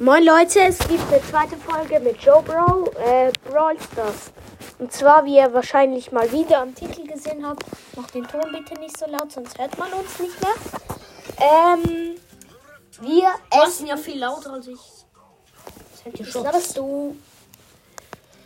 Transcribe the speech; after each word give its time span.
Moin 0.00 0.24
Leute, 0.24 0.60
es 0.60 0.78
gibt 0.78 1.12
eine 1.12 1.20
zweite 1.22 1.56
Folge 1.56 1.98
mit 1.98 2.18
Joe 2.22 2.40
Bro, 2.42 2.92
äh, 3.04 3.32
Brawl 3.44 3.76
Stars. 3.80 4.30
Und 4.78 4.92
zwar, 4.92 5.24
wie 5.24 5.36
ihr 5.38 5.52
wahrscheinlich 5.52 6.12
mal 6.12 6.30
wieder 6.30 6.60
am 6.60 6.72
Titel 6.72 7.04
gesehen 7.04 7.44
habt, 7.44 7.64
macht 7.96 8.14
den 8.14 8.24
Ton 8.28 8.52
bitte 8.52 8.74
nicht 8.80 8.96
so 8.96 9.06
laut, 9.06 9.32
sonst 9.32 9.58
hört 9.58 9.76
man 9.76 9.92
uns 9.92 10.18
nicht 10.20 10.36
mehr. 10.40 10.54
Ähm, 11.40 12.14
wir 13.00 13.28
Du 13.50 13.56
essen. 13.58 13.66
essen 13.66 13.86
ja 13.88 13.96
viel 13.96 14.18
lauter 14.20 14.52
als 14.52 14.68
ich. 14.68 14.78
Das 16.16 16.34
laberst 16.34 16.76
du? 16.78 17.16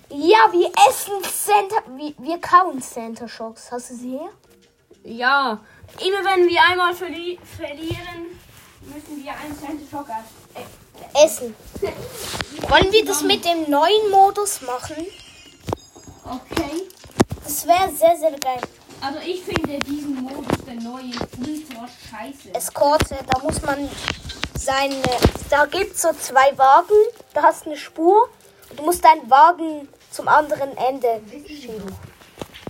Ja, 0.09 0.51
wir 0.53 0.71
essen 0.89 1.23
Center, 1.23 1.83
wir, 1.97 2.15
wir 2.19 2.41
kauen 2.41 2.81
Center 2.81 3.29
Shocks. 3.29 3.71
Hast 3.71 3.91
du 3.91 3.95
sie 3.95 4.11
hier? 4.11 4.31
Ja, 5.05 5.61
immer 5.99 6.25
wenn 6.25 6.49
wir 6.49 6.61
einmal 6.71 6.95
verli 6.95 7.39
verlieren, 7.59 8.39
müssen 8.83 9.23
wir 9.23 9.33
einen 9.33 9.57
Cent 9.59 9.81
Schock 9.91 10.09
äh, 10.09 10.42
Essen. 11.15 11.55
Wollen 12.69 12.93
wir 12.93 13.05
das 13.05 13.23
mit 13.23 13.45
dem 13.45 13.69
neuen 13.71 14.11
Modus 14.11 14.61
machen? 14.63 15.07
Okay. 16.25 16.83
Das 17.45 17.67
wäre 17.67 17.91
sehr, 17.93 18.17
sehr 18.17 18.39
geil. 18.39 18.61
Also 19.01 19.19
ich 19.27 19.43
finde 19.43 19.79
diesen 19.81 20.23
Modus, 20.23 20.47
der 20.67 20.75
neue, 20.75 21.11
ultra 21.41 21.89
scheiße. 21.89 22.55
Eskorte, 22.55 23.17
da 23.29 23.39
muss 23.43 23.61
man 23.63 23.89
seine. 24.57 25.03
Da 25.51 25.67
gibt 25.67 25.97
es 25.97 26.03
so 26.03 26.13
zwei 26.13 26.57
Wagen, 26.57 26.95
da 27.35 27.43
hast 27.43 27.67
eine 27.67 27.77
Spur. 27.77 28.29
Und 28.71 28.79
du 28.79 28.85
musst 28.85 29.05
deinen 29.05 29.29
Wagen 29.29 29.89
zum 30.13 30.29
anderen 30.29 30.77
Ende 30.77 31.21
schieben. 31.47 31.95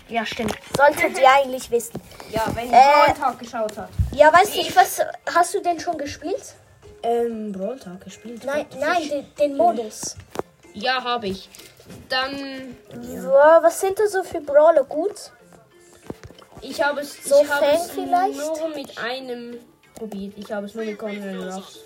Ja, 0.09 0.24
stimmt. 0.27 0.55
Solltet 0.77 1.19
ihr 1.19 1.30
eigentlich 1.37 1.71
wissen. 1.71 2.01
Ja, 2.30 2.47
wenn 2.55 2.71
ihr 2.71 2.77
Äh, 2.77 3.13
Tag 3.15 3.38
geschaut 3.38 3.77
habt. 3.77 3.93
Ja, 4.13 4.33
weißt 4.33 4.55
du, 4.55 4.59
ich 4.61 4.74
was. 4.74 5.01
Hast 5.35 5.55
du 5.55 5.61
den 5.61 5.79
schon 5.79 5.99
gespielt? 5.99 6.55
Ähm, 7.02 7.52
Brawl 7.52 7.79
Tag 7.79 8.01
gespielt? 8.05 8.45
Nein, 8.45 8.66
nein, 8.79 9.09
den, 9.09 9.34
den 9.38 9.56
Modus. 9.56 10.16
Ja, 10.74 11.02
habe 11.02 11.29
ich. 11.29 11.48
Dann, 12.09 12.77
Ja, 13.13 13.60
was 13.63 13.80
sind 13.80 13.99
da 13.99 14.07
so 14.07 14.23
für 14.23 14.40
Brawler 14.40 14.85
gut? 14.85 15.32
ich 16.60 16.80
habe 16.80 17.01
es, 17.01 17.24
So 17.24 17.43
ich 17.43 17.51
habe 17.51 17.66
es 17.66 17.90
vielleicht? 17.90 18.38
nur 18.38 18.68
mit 18.68 18.96
einem 18.99 19.59
probiert. 19.96 20.35
Ich 20.38 20.51
habe 20.52 20.66
es 20.66 20.74
nur 20.74 20.85
mit 20.85 20.96
Conrad 20.99 21.57
Ruffs. 21.57 21.80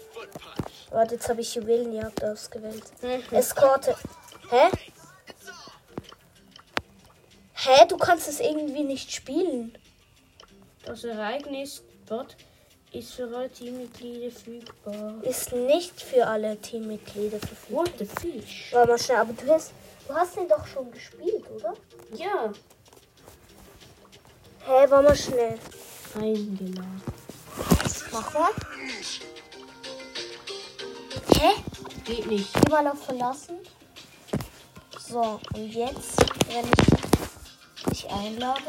Warte, 0.91 1.15
jetzt 1.15 1.29
habe 1.29 1.41
ich 1.41 1.55
Juwelenjagd 1.55 2.23
ausgewählt. 2.23 2.85
Mhm. 3.03 3.35
Eskorte. 3.37 3.97
Hä? 4.51 4.69
Hä, 7.55 7.87
du 7.89 7.97
kannst 7.97 8.29
es 8.29 8.39
irgendwie 8.41 8.85
nicht 8.85 9.13
spielen. 9.13 9.77
Das 10.85 11.03
Ereignis 11.05 11.83
dort 12.07 12.37
ist 12.93 13.15
für 13.15 13.25
alle 13.25 13.51
Teammitglieder 13.51 14.31
verfügbar. 14.31 15.15
Ist 15.23 15.53
nicht 15.53 16.01
für 16.01 16.27
alle 16.27 16.57
Teammitglieder 16.61 17.39
verfügbar. 17.39 17.85
What 17.85 17.93
the 17.99 18.07
fish? 18.07 18.71
Warte 18.73 18.89
mal 18.93 18.99
schnell, 18.99 19.19
aber 19.19 19.33
du 19.33 19.53
hast, 19.53 19.73
du 20.09 20.15
hast 20.15 20.37
den 20.37 20.49
doch 20.49 20.67
schon 20.67 20.91
gespielt, 20.91 21.45
oder? 21.55 21.75
Ja, 22.15 22.53
Hä, 24.67 24.87
warte 24.89 25.09
mal 25.09 25.17
schnell. 25.17 25.59
eingeladen. 26.15 27.03
Mach 28.13 28.35
mal. 28.35 28.51
Hä? 31.39 31.51
Geht 32.05 32.27
nicht. 32.27 32.69
Mal 32.71 32.87
auf 32.89 33.05
verlassen. 33.05 33.59
So, 35.09 35.39
und 35.55 35.69
jetzt, 35.73 36.17
wenn 36.49 36.65
ich 36.65 37.91
dich 37.91 38.11
einlade. 38.11 38.61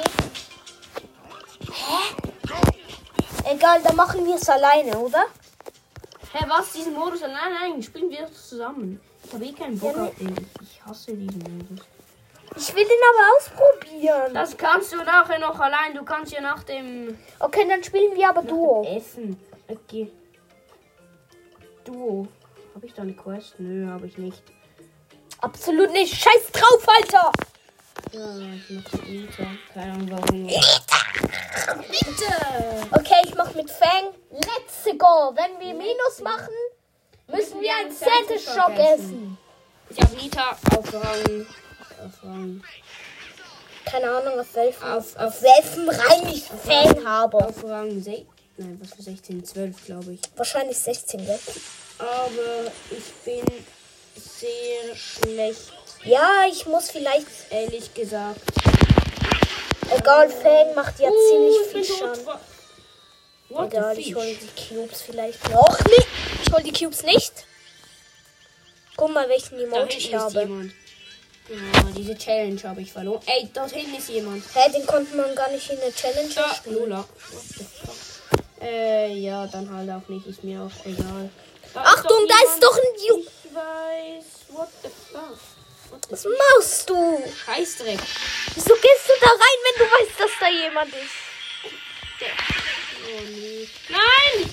Egal, 3.49 3.81
dann 3.83 3.95
machen 3.95 4.25
wir 4.25 4.35
es 4.35 4.49
alleine, 4.49 4.97
oder? 4.97 5.25
Hä, 6.33 6.45
was? 6.47 6.73
Diesen 6.73 6.93
Modus? 6.93 7.21
Nein, 7.21 7.33
nein, 7.33 7.81
spielen 7.81 8.09
wir 8.09 8.21
das 8.21 8.49
zusammen. 8.49 8.99
Ich 9.23 9.33
habe 9.33 9.45
eh 9.45 9.53
keinen 9.53 9.79
Bock 9.79 9.95
Ja, 9.95 10.03
auf 10.05 10.15
den. 10.15 10.35
Ich 10.61 10.85
hasse 10.85 11.15
diesen 11.15 11.39
Modus. 11.39 11.85
Ich 12.55 12.75
will 12.75 12.83
den 12.83 12.97
aber 13.09 13.37
ausprobieren. 13.37 14.33
Das 14.33 14.57
kannst 14.57 14.91
du 14.93 14.97
nachher 14.97 15.39
noch 15.39 15.59
allein. 15.59 15.93
Du 15.93 16.03
kannst 16.03 16.31
ja 16.33 16.41
nach 16.41 16.63
dem, 16.63 17.17
Okay, 17.39 17.65
dann 17.67 17.83
spielen 17.83 18.15
wir 18.15 18.29
aber 18.29 18.41
Duo. 18.41 18.83
Essen. 18.83 19.39
Okay. 19.67 20.11
Duo. 21.83 22.27
Habe 22.73 22.85
ich 22.85 22.93
da 22.93 23.01
eine 23.03 23.13
Quest? 23.13 23.55
Nö, 23.59 23.87
habe 23.89 24.07
ich 24.07 24.17
nicht. 24.17 24.41
Absolut 25.41 25.91
nicht. 25.91 26.15
Scheiß 26.15 26.51
drauf, 26.51 26.87
Alter. 26.87 27.31
Ja, 28.11 28.37
ich 28.55 28.69
mach 28.69 28.91
mit 28.93 29.09
Nita. 29.09 29.43
Keine 29.73 29.93
Ahnung 29.93 30.11
warum. 30.11 30.47
Bitte! 30.47 32.31
Okay, 32.91 33.21
ich 33.25 33.35
mach 33.35 33.53
mit 33.53 33.69
Fang. 33.69 34.13
Let's 34.31 34.97
go. 34.97 35.33
Wenn 35.35 35.59
wir 35.59 35.73
Minus 35.73 36.21
machen, 36.23 36.53
müssen 37.27 37.61
wir 37.61 37.75
einen 37.75 37.91
Center 37.91 38.39
Shock 38.39 38.77
essen. 38.77 39.37
Ich 39.89 39.99
habe 39.99 40.15
Nita 40.15 40.57
auf 40.75 40.93
Rang. 40.93 41.45
Auf 42.05 42.23
Rang. 42.23 42.63
Keine 43.85 44.09
Ahnung, 44.09 44.39
auf 44.39 44.53
welchem. 44.55 44.83
Auf, 44.83 45.15
auf, 45.15 45.41
welchem 45.41 45.89
Rang 45.89 46.27
ich 46.27 46.43
Fang 46.43 47.05
habe. 47.05 47.37
auf 47.37 47.63
Rang 47.63 48.01
6. 48.01 48.21
Nein, 48.57 48.77
was 48.81 48.93
für 48.95 49.03
16? 49.03 49.45
12, 49.45 49.85
glaube 49.85 50.13
ich. 50.13 50.21
Wahrscheinlich 50.35 50.77
16, 50.77 51.25
gell? 51.25 51.39
Aber 51.99 52.71
ich 52.89 53.13
bin 53.23 53.45
sehr 54.15 54.95
schlecht, 54.95 55.73
Ja, 56.03 56.43
ich 56.49 56.65
muss 56.65 56.89
vielleicht. 56.91 57.27
ehrlich 57.49 57.93
gesagt. 57.93 58.39
Egal, 59.95 60.29
Fang 60.29 60.75
macht 60.75 60.99
ja 60.99 61.09
Uh, 61.09 61.29
ziemlich 61.71 61.87
viel. 61.87 61.97
Schaden. 61.97 62.27
Egal, 63.49 63.97
ich 63.97 64.13
hole 64.13 64.35
die 64.35 64.75
Cubes 64.75 65.01
vielleicht 65.01 65.49
noch 65.49 65.79
nicht. 65.85 66.07
Ich 66.45 66.51
hole 66.51 66.63
die 66.63 66.73
Cubes 66.73 67.03
nicht. 67.03 67.33
Guck 68.97 69.13
mal, 69.13 69.29
welchen 69.29 69.57
hinten 69.57 69.87
ich 69.89 70.11
ist 70.11 70.19
habe. 70.19 70.39
jemand. 70.39 70.71
Ja, 71.49 71.55
diese 71.95 72.17
Challenge 72.17 72.61
habe 72.63 72.81
ich 72.81 72.91
verloren. 72.91 73.21
Ey, 73.25 73.47
dort 73.53 73.71
hinten 73.71 73.95
ist 73.95 74.09
jemand. 74.09 74.43
Hä, 74.53 74.69
den 74.71 74.85
konnte 74.85 75.15
man 75.15 75.33
gar 75.33 75.49
nicht 75.49 75.69
in 75.69 75.79
der 75.79 75.93
Challenge 75.95 76.33
Da, 76.35 76.53
spielen. 76.53 76.75
Lola. 76.75 77.05
Äh, 78.61 79.13
ja, 79.13 79.47
dann 79.47 79.73
halt 79.73 79.89
auch 79.89 80.09
nicht. 80.09 80.27
Ist 80.27 80.43
mir 80.43 80.61
auch 80.61 80.85
egal. 80.85 81.29
Da 81.73 81.81
Achtung, 81.81 82.27
doch 82.27 82.27
da 82.27 82.35
ist 82.53 82.61
doch 82.63 82.75
ein 82.77 83.07
Ju. 83.07 83.19
Ich 83.19 83.55
weiß. 83.55 84.25
What 84.49 84.67
the 84.83 84.89
fuck? 85.11 85.37
Was 86.09 86.25
machst 86.25 86.89
du? 86.89 87.23
Scheißdreck. 87.45 87.99
Wieso 88.55 88.73
gehst 88.75 89.07
du 89.07 89.13
da 89.21 89.29
rein, 89.29 89.59
wenn 89.63 89.85
du 89.85 89.91
weißt, 89.91 90.19
dass 90.19 90.31
da 90.39 90.49
jemand 90.49 90.89
ist? 90.89 91.27
Oh 93.05 93.21
nee. 93.29 93.67
Nein! 93.89 94.49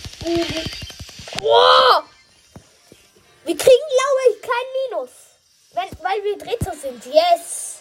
Wow! 1.41 2.05
Wir 3.45 3.57
kriegen, 3.57 3.87
glaube 3.95 4.21
ich, 4.31 4.43
kein 4.43 4.69
Minus. 4.91 5.11
Wenn, 5.75 6.05
weil 6.05 6.25
wir 6.25 6.39
Dritter 6.39 6.75
sind. 6.77 7.05
Yes! 7.07 7.81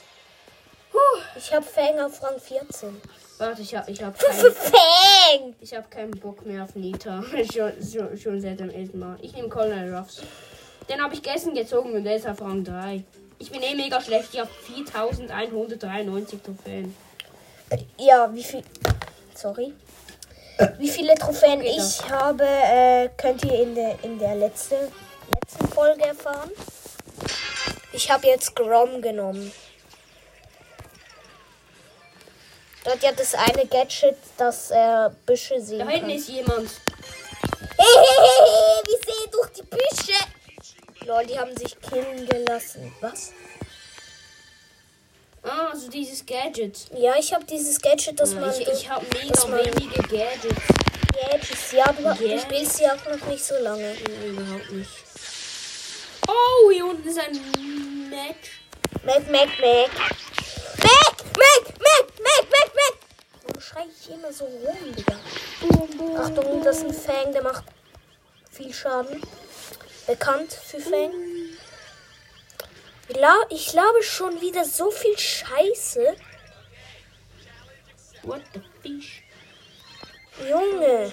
Puh, 0.91 0.99
ich 1.35 1.53
habe 1.53 1.65
Fang 1.65 1.99
auf 1.99 2.21
Rang 2.21 2.39
14. 2.39 3.01
Warte, 3.37 3.61
ich 3.61 3.75
hab, 3.75 3.87
ich 3.89 4.01
hab 4.01 4.17
keinen, 4.17 4.51
Fang! 4.51 5.55
ich 5.59 5.73
hab 5.73 5.89
keinen 5.89 6.11
Bock 6.11 6.45
mehr 6.45 6.63
auf 6.63 6.75
Nita. 6.75 7.23
schon, 7.53 7.73
schon, 7.81 8.17
schon 8.17 8.41
seit 8.41 8.59
dem 8.59 8.69
ersten 8.69 8.99
Mal. 8.99 9.17
Ich 9.21 9.33
nehme 9.33 9.49
Colonel 9.49 9.95
Ruffs. 9.95 10.21
Den 10.89 11.01
habe 11.01 11.13
ich 11.13 11.21
gestern 11.21 11.55
gezogen 11.55 11.93
und 11.93 12.03
der 12.03 12.17
ist 12.17 12.27
auf 12.27 12.41
Rang 12.41 12.63
3. 12.63 13.03
Ich 13.43 13.51
bin 13.51 13.61
eh 13.61 13.75
mega 13.75 13.99
schlecht. 13.99 14.29
Ich 14.31 14.39
habe 14.39 14.49
4193 14.67 16.41
Trophäen. 16.41 16.95
Ja, 17.97 18.33
wie 18.33 18.41
viel. 18.41 18.63
Sorry. 19.35 19.73
Wie 20.77 20.89
viele 20.89 21.13
Trophäen 21.15 21.59
Geht 21.59 21.75
ich 21.75 22.09
habe, 22.09 22.45
äh, 22.45 23.09
könnt 23.17 23.43
ihr 23.43 23.63
in 23.63 23.75
der, 23.75 24.01
in 24.01 24.17
der 24.17 24.35
letzte, 24.35 24.89
letzten 25.35 25.67
Folge 25.67 26.05
erfahren. 26.05 26.51
Ich 27.91 28.09
habe 28.09 28.27
jetzt 28.27 28.55
Grom 28.55 29.01
genommen. 29.01 29.51
Dort 32.85 33.03
ja 33.03 33.11
das 33.11 33.33
eine 33.35 33.65
Gadget, 33.65 34.15
das 34.37 34.71
äh, 34.71 35.09
Büsche 35.25 35.59
sehen 35.59 35.79
Da 35.79 35.85
kann. 35.85 35.95
hinten 35.95 36.11
ist 36.11 36.29
jemand. 36.29 36.69
Hehehe, 37.77 38.83
wir 38.85 38.97
sehen 38.99 39.31
durch 39.33 39.49
die 39.51 39.63
Büsche. 39.63 40.32
Lol, 41.05 41.25
die 41.25 41.37
haben 41.37 41.55
sich 41.57 41.79
killen 41.81 42.25
gelassen. 42.27 42.93
Was? 43.01 43.33
Ah, 45.43 45.69
also 45.71 45.89
dieses 45.89 46.25
Gadget. 46.25 46.87
Ja, 46.95 47.15
ich 47.19 47.33
habe 47.33 47.43
dieses 47.45 47.81
Gadget, 47.81 48.19
das 48.19 48.33
Ja, 48.33 48.39
man... 48.39 48.49
ich 48.51 48.67
ich 48.67 48.89
habe 48.89 49.05
mega 49.13 49.47
wenige 49.65 50.01
Gadgets. 50.01 50.61
Gadgets, 51.13 51.71
ja, 51.73 51.85
du, 51.91 52.03
du 52.03 52.09
Gadgets? 52.09 52.43
spielst 52.43 52.77
sie 52.77 52.85
auch 52.85 53.05
noch 53.05 53.27
nicht 53.27 53.43
so 53.43 53.55
lange. 53.59 53.93
Nein, 53.93 54.25
überhaupt 54.29 54.71
nicht. 54.71 54.89
Oh, 56.27 56.71
hier 56.71 56.85
unten 56.85 57.07
ist 57.07 57.19
ein 57.19 58.09
Match. 58.09 58.61
Mac, 59.03 59.29
Mac, 59.29 59.49
Mac. 59.59 59.91
Mac, 60.77 61.15
Mac, 61.37 61.63
Mac, 61.79 62.07
Mac, 62.19 62.47
Mac, 62.49 62.75
Mac. 62.75 62.97
Warum 63.43 63.61
schrei 63.61 63.85
ich 64.01 64.09
immer 64.09 64.31
so 64.31 64.45
rum, 64.45 64.95
Digga? 64.95 65.19
Achtung, 66.21 66.63
das 66.63 66.77
ist 66.77 66.85
ein 66.85 66.93
Fang, 66.93 67.33
der 67.33 67.43
macht 67.43 67.65
viel 68.51 68.73
Schaden. 68.73 69.21
Bekannt 70.07 70.51
für 70.53 70.79
Fang. 70.79 71.11
Ich 73.07 73.15
la- 73.17 73.45
Ich 73.49 73.67
glaube 73.67 74.03
schon 74.03 74.39
wieder 74.41 74.65
so 74.65 74.91
viel 74.91 75.17
Scheiße. 75.17 76.15
What 78.23 78.41
the 78.53 78.61
fish? 78.81 79.23
Junge. 80.49 81.11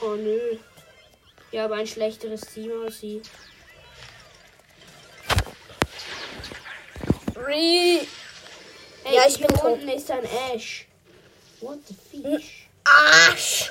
Oh 0.00 0.14
nö. 0.14 0.58
Ich 1.52 1.58
habe 1.58 1.74
ein 1.76 1.86
schlechteres 1.86 2.40
Team 2.42 2.72
als 2.84 3.00
sie. 3.00 3.22
Re 7.36 8.06
Hey, 9.04 9.14
Ja, 9.14 9.26
ich 9.28 9.38
bin 9.38 9.46
tot. 9.48 9.74
unten 9.74 9.88
ist 9.88 10.10
ein 10.10 10.24
Ash. 10.52 10.86
What 11.60 11.78
the 11.86 11.94
fish? 11.94 12.68
Arsch! 12.84 13.70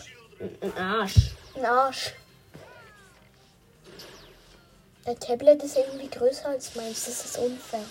Ein 0.62 0.78
Arsch. 0.78 1.32
Ein 1.56 1.66
Arsch. 1.66 2.14
Der 5.06 5.18
Tablet 5.18 5.64
ist 5.64 5.78
irgendwie 5.78 6.10
größer 6.10 6.50
als 6.50 6.76
meins. 6.76 7.06
Das 7.06 7.24
ist 7.26 7.38
unfair. 7.38 7.86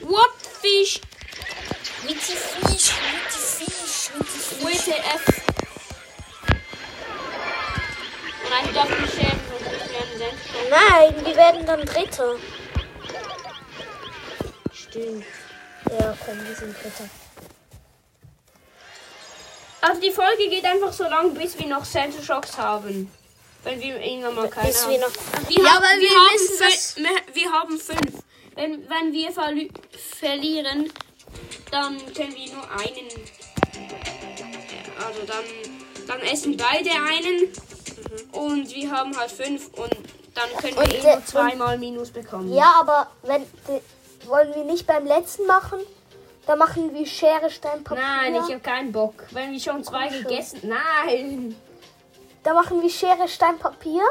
What 0.00 0.30
fish? 0.60 1.00
Wie 2.02 2.14
die 2.14 2.20
Fisch, 2.20 2.92
wie 2.92 3.18
die 3.24 3.64
Fisch, 3.64 4.10
wie 4.14 4.18
die 4.18 4.74
Fisch. 4.74 4.86
WTF. 4.86 5.42
Nein, 8.48 8.74
darf 8.74 8.88
mich 8.88 9.10
schämen, 9.10 9.40
sonst 9.50 9.66
ich 9.66 9.92
werden 9.92 10.18
Senfstoff. 10.18 10.70
Nein, 10.70 11.26
wir 11.26 11.36
werden 11.36 11.66
dann 11.66 11.84
Dritter. 11.84 12.36
Stimmt. 14.72 15.24
Ja, 15.90 16.16
komm, 16.24 16.46
wir 16.46 16.54
sind 16.54 16.76
Dritter. 16.80 17.08
Also 19.80 20.00
die 20.00 20.10
Folge 20.10 20.48
geht 20.48 20.64
einfach 20.64 20.92
so 20.92 21.04
lang, 21.04 21.34
bis 21.34 21.58
wir 21.58 21.66
noch 21.66 21.84
Center 21.84 22.22
Shocks 22.22 22.56
haben. 22.58 23.10
Wenn 23.62 23.80
wir 23.80 24.00
irgendwann 24.00 24.34
mal 24.34 24.48
keine 24.48 24.68
Bis 24.68 24.82
haben. 24.84 24.92
wir 24.92 25.00
noch. 25.00 25.10
Wir, 25.48 25.64
Ja, 25.64 25.70
haben, 25.74 25.82
weil 25.84 26.00
wir, 26.00 26.08
wir 26.10 26.16
haben 26.16 26.34
wissen, 26.34 26.58
dass- 26.60 26.96
wir- 26.96 27.34
wir 27.34 27.52
haben 27.52 27.78
fünf. 27.80 28.22
Wenn, 28.54 28.88
wenn 28.88 29.12
wir 29.12 29.32
verli 29.32 29.70
verlieren, 30.18 30.92
dann 31.70 31.98
können 32.14 32.34
wir 32.34 32.52
nur 32.54 32.70
einen. 32.70 33.08
Also 35.04 35.20
dann, 35.26 35.44
dann 36.06 36.20
essen 36.20 36.56
beide 36.56 36.90
einen. 36.90 37.52
Und 38.32 38.74
wir 38.74 38.90
haben 38.90 39.16
halt 39.16 39.30
fünf 39.30 39.68
und 39.74 39.92
dann 40.34 40.50
können 40.60 40.74
wir 40.76 40.82
Und 40.82 40.94
eh 40.94 41.00
der- 41.00 41.16
nur 41.16 41.26
zweimal 41.26 41.78
Minus 41.78 42.10
bekommen. 42.10 42.54
Ja, 42.54 42.74
aber 42.80 43.10
wenn 43.22 43.44
wollen 44.26 44.54
wir 44.54 44.64
nicht 44.64 44.86
beim 44.86 45.06
letzten 45.06 45.46
machen, 45.46 45.80
dann 46.46 46.58
machen 46.58 46.94
wir 46.94 47.06
Schere, 47.06 47.50
Stein, 47.50 47.82
Papier. 47.82 48.02
Nein, 48.02 48.34
ich 48.36 48.42
habe 48.42 48.60
keinen 48.60 48.92
Bock. 48.92 49.14
Wenn 49.30 49.52
wir 49.52 49.60
schon 49.60 49.82
zwei 49.82 50.08
schon. 50.10 50.22
gegessen. 50.22 50.60
Nein. 50.62 51.56
Da 52.42 52.54
machen 52.54 52.80
wir 52.80 52.88
Schere, 52.88 53.28
Stein, 53.28 53.58
Papier. 53.58 54.02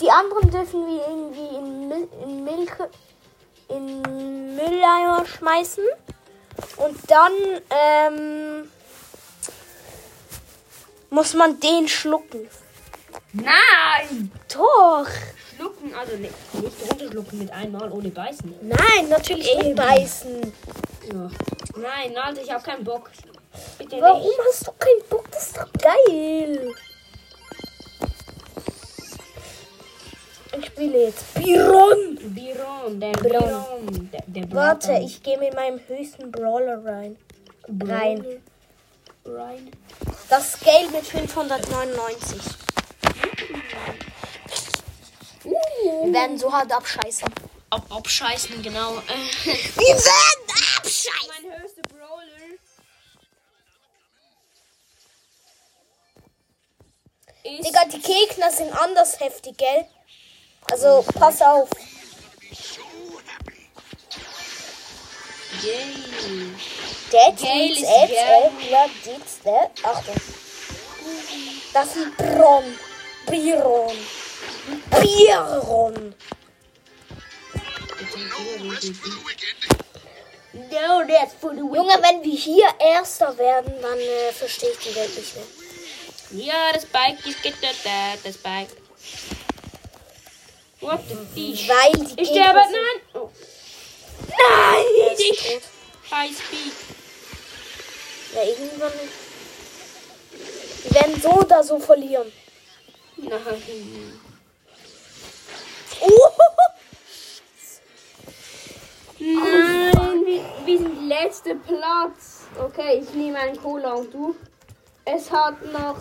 Die 0.00 0.10
anderen 0.10 0.50
dürfen 0.50 0.86
wir 0.86 1.06
irgendwie 1.06 1.56
in, 1.56 1.88
Mil 1.88 2.08
in 2.24 2.44
Milch 2.44 2.70
in 3.68 4.02
Mülleimer 4.56 5.24
schmeißen. 5.26 5.84
Und 6.76 6.98
dann 7.10 7.32
ähm, 7.70 8.70
muss 11.10 11.34
man 11.34 11.60
den 11.60 11.86
schlucken. 11.86 12.48
Nein! 13.32 14.32
Doch. 14.52 15.06
Schlucken, 15.60 15.94
also 15.94 16.16
nicht, 16.16 16.32
nicht 16.54 16.90
runterschlucken 16.90 17.38
mit 17.38 17.52
einmal 17.52 17.92
ohne 17.92 18.08
beißen. 18.08 18.54
Nein, 18.62 19.08
natürlich 19.10 19.54
nicht 19.58 19.76
beißen. 19.76 20.40
Ja. 21.12 21.30
Nein, 21.76 22.16
Alter, 22.16 22.40
ich 22.42 22.50
habe 22.50 22.64
keinen 22.64 22.82
Bock. 22.82 23.10
Bitte 23.76 24.00
Warum 24.00 24.22
nicht. 24.22 24.40
hast 24.48 24.66
du 24.66 24.72
keinen 24.72 25.02
Bock? 25.10 25.30
Das 25.30 25.46
ist 25.48 25.56
doch 25.58 25.70
geil. 25.74 26.74
Ich 30.58 30.66
spiele 30.66 31.04
jetzt 31.04 31.34
Biron. 31.34 32.18
Biron, 32.22 32.98
der 32.98 33.12
Biron. 33.12 33.40
Biron. 33.40 34.10
Der, 34.12 34.22
der 34.26 34.52
Warte, 34.52 34.92
ich 35.04 35.22
gehe 35.22 35.38
mit 35.38 35.54
meinem 35.54 35.78
höchsten 35.86 36.32
Brawler 36.32 36.82
rein. 36.84 37.18
Rein. 37.68 38.24
Rein. 39.26 39.70
Das 40.30 40.52
Scale 40.52 40.88
mit 40.90 41.04
599. 41.04 42.59
Wir 45.82 46.12
werden 46.12 46.38
so 46.38 46.52
hart 46.52 46.70
abscheißen. 46.72 47.28
Ab, 47.70 47.84
abscheißen, 47.88 48.62
genau. 48.62 48.96
Wir 49.44 49.54
werden 49.54 50.46
abscheißen. 50.76 51.28
mein 51.28 51.44
höchster 51.60 51.82
Brawler 51.82 52.36
ist. 52.52 52.60
Digga, 57.64 57.84
die 57.86 58.00
Gegner 58.00 58.50
sind 58.50 58.72
anders 58.72 59.18
heftig, 59.20 59.56
gell? 59.56 59.86
Also, 60.70 61.04
pass 61.18 61.40
auf. 61.42 61.68
Yay. 65.62 66.54
Dead 67.10 67.36
Gale 67.36 67.74
Deeds, 69.04 69.44
ne? 69.44 69.70
Achtung. 69.82 70.14
Das 71.72 71.96
ist 71.96 72.16
Bron. 72.16 72.78
Biron. 73.26 73.96
Biron. 74.90 76.14
No, 80.70 81.04
that's 81.06 81.34
for 81.34 81.54
the 81.54 81.60
Junge, 81.60 82.02
wenn 82.02 82.22
wir 82.22 82.36
hier 82.36 82.68
Erster 82.80 83.36
werden, 83.38 83.72
dann 83.80 83.98
äh, 83.98 84.32
verstehe 84.32 84.70
ich 84.70 84.78
die 84.78 84.94
Welt 84.94 85.16
nicht 85.16 85.36
mehr. 85.36 86.46
Ja, 86.46 86.72
das 86.72 86.86
Bike 86.86 87.24
ist 87.26 87.42
getötet, 87.42 87.86
das 88.24 88.36
Bike. 88.38 88.68
What 90.80 91.00
the 91.08 91.16
fish? 91.34 91.68
Weil 91.68 91.92
die 91.92 92.22
Ich 92.22 92.28
sterbe, 92.28 92.60
nein! 92.60 93.02
Oh. 93.14 93.30
Nein! 94.28 94.84
Ich. 95.18 95.60
High 96.10 96.30
Speed. 96.32 96.72
Ja, 98.34 98.42
irgendwann. 98.42 98.92
Wir 100.82 100.94
werden 100.94 101.20
so 101.20 101.30
oder 101.30 101.62
so 101.62 101.78
verlieren. 101.78 102.32
Nein. 103.16 104.20
Oh, 106.00 106.30
Nein, 109.18 110.22
wir, 110.24 110.42
wir 110.64 110.78
sind 110.78 111.08
letzter 111.08 111.54
Platz. 111.54 112.46
Okay, 112.58 113.00
ich 113.02 113.12
nehme 113.14 113.38
einen 113.38 113.60
Cola 113.60 113.94
und 113.94 114.12
du. 114.12 114.34
Es 115.04 115.30
hat 115.30 115.54
noch 115.72 115.96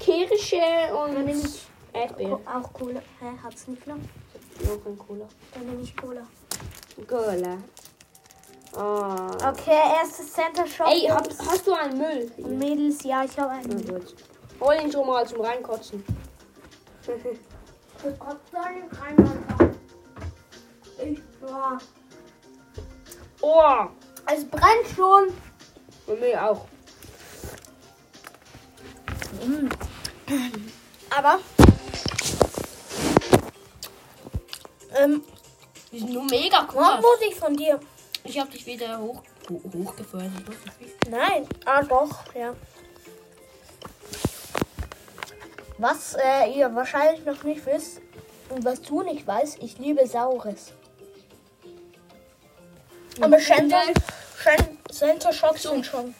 Kirsche 0.00 0.56
und 0.94 1.44
Erdbeer. 1.92 2.38
Auch 2.46 2.72
Cola. 2.72 3.00
Hä, 3.20 3.26
hat's 3.42 3.68
nicht 3.68 3.86
noch? 3.86 3.96
Noch 3.96 4.86
ein 4.86 4.98
Cola. 4.98 5.26
Dann 5.52 5.66
nehme 5.66 5.82
ich 5.82 5.96
Cola. 5.96 6.22
Cola. 7.06 7.58
Ah. 8.76 9.50
Okay, 9.50 9.80
erstes 10.00 10.32
Center 10.32 10.66
Shop. 10.66 10.86
Ey, 10.88 11.06
hab, 11.08 11.26
hast 11.28 11.66
du 11.66 11.72
einen 11.72 11.98
Müll? 11.98 12.30
Mädels, 12.36 13.02
ja, 13.04 13.24
ich 13.24 13.38
habe 13.38 13.52
Na 13.54 13.58
einen. 13.58 13.86
gut. 13.86 14.14
Hol 14.60 14.74
ihn 14.82 14.92
schon 14.92 15.06
mal 15.06 15.26
zum 15.26 15.40
Reinkotzen. 15.40 16.04
Oh, 23.40 23.86
Es 24.32 24.44
brennt 24.44 24.88
schon. 24.94 25.32
bei 26.06 26.14
mir 26.14 26.50
auch. 26.50 26.66
Aber. 31.16 31.38
Ähm, 34.98 35.22
Die 35.92 35.98
sind 35.98 36.12
nur 36.12 36.24
mega 36.24 36.66
warum 36.72 36.82
cool. 36.96 37.00
muss 37.00 37.20
ich 37.28 37.34
von 37.34 37.56
dir? 37.56 37.78
Ich 38.24 38.38
hab 38.38 38.50
dich 38.50 38.64
wieder 38.66 38.98
hoch, 38.98 39.22
ho 39.50 39.60
hochgefeuert. 39.74 40.30
Nein. 41.10 41.46
Ah, 41.64 41.82
doch, 41.82 42.34
ja. 42.34 42.54
Was 45.78 46.14
äh, 46.14 46.50
ihr 46.52 46.74
wahrscheinlich 46.74 47.24
noch 47.24 47.42
nicht 47.42 47.64
wisst 47.66 48.00
und 48.48 48.64
was 48.64 48.80
du 48.82 49.02
nicht 49.02 49.26
weißt, 49.26 49.62
ich 49.62 49.78
liebe 49.78 50.06
Saures. 50.06 50.72
Aber 53.20 53.36
Cen- 53.38 53.72
Center 54.90 55.32
Shocks 55.32 55.62
sind 55.62 55.84
schon. 55.86 56.14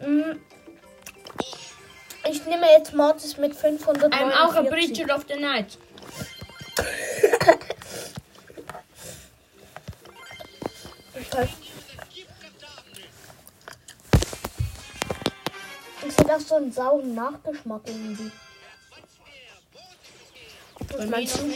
Mm. 0.00 0.36
Ich 2.28 2.44
nehme 2.46 2.66
jetzt 2.76 2.92
Mortis 2.94 3.36
mit 3.36 3.54
500. 3.54 4.12
I'm 4.12 4.32
auch 4.32 4.54
a 4.54 4.62
Preacher 4.62 5.14
of 5.14 5.24
the 5.28 5.38
Night. 5.38 5.78
Das 16.36 16.48
so 16.48 16.56
einen 16.56 16.70
sauren 16.70 17.14
Nachgeschmack 17.14 17.80
irgendwie. 17.86 18.30
Was 20.94 21.06
meinst 21.06 21.38
du? 21.38 21.46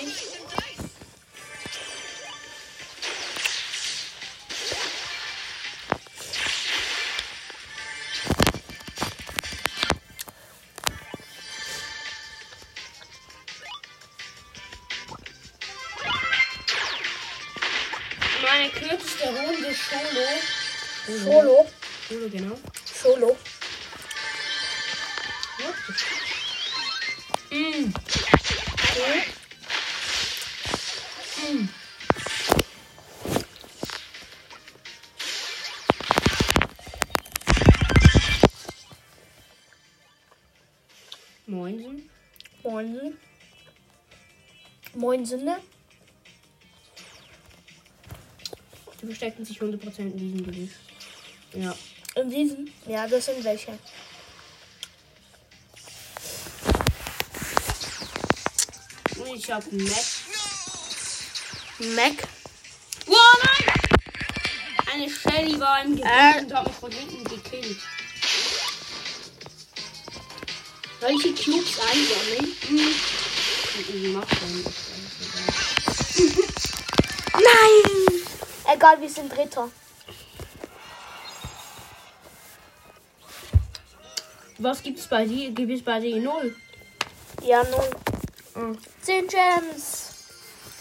Meine 18.42 18.70
kürzeste 18.70 19.26
Runde 19.26 19.74
Solo 19.74 21.18
Solo. 21.18 21.66
Solo, 22.08 22.30
genau. 22.30 22.58
Solo. 22.94 23.36
Mm. 27.50 27.92
Mm. 31.52 31.68
Moinsen. 41.46 42.10
Moinsen. 42.62 43.18
Moinsen, 44.94 45.44
ne? 45.44 45.56
Die 49.00 49.06
verstecken 49.06 49.44
sich 49.44 49.60
100% 49.60 49.98
in 49.98 50.16
diesem 50.16 50.44
Gebüsch. 50.44 50.70
Ja. 51.54 51.74
In 52.14 52.30
diesem? 52.30 52.68
Ja, 52.86 53.08
das 53.08 53.26
sind 53.26 53.42
welche. 53.42 53.76
Ich 59.40 59.50
hab 59.50 59.64
Mac. 59.72 60.04
Mac. 61.96 62.28
Wow, 63.06 63.16
nein! 63.42 63.74
Eine 64.92 65.08
Shelly 65.10 65.58
war 65.58 65.82
im 65.82 65.96
Gebüsch 65.96 66.10
Äh. 66.10 66.40
und 66.42 66.52
hat 66.54 66.66
mich 66.66 66.76
von 66.76 66.90
hinten 66.92 67.24
gekillt. 67.24 67.78
Soll 71.00 71.10
ich 71.12 71.22
die 71.22 71.34
Cubes 71.42 71.78
einsammeln? 71.80 72.56
Mhm. 72.68 74.22
Nein! 77.32 78.22
Egal, 78.74 79.00
wir 79.00 79.08
sind 79.08 79.34
Dritter. 79.34 79.70
Was 84.58 84.82
gibt's 84.82 85.06
bei 85.06 85.24
dir? 85.24 85.50
Gibt 85.52 85.72
es 85.72 85.82
bei 85.82 85.98
dir 85.98 86.20
null? 86.20 86.54
Ja, 87.42 87.64
nun. 87.64 88.09
Ah. 88.54 88.72
10 89.02 89.26
Gems. 89.26 90.14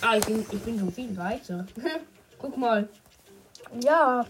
Ah, 0.01 0.17
ich 0.17 0.25
bin, 0.25 0.39
ich 0.39 0.59
bin 0.59 0.79
schon 0.79 0.91
viel 0.91 1.15
weiter. 1.17 1.65
Guck 2.39 2.57
mal. 2.57 2.87
Ja. 3.81 4.25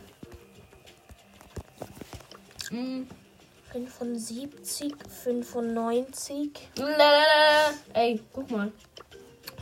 Mm. 2.72 3.03
75, 3.72 4.93
95, 5.24 6.69
Lalalala. 6.75 7.74
Ey, 7.93 8.19
guck 8.34 8.50
mal. 8.50 8.72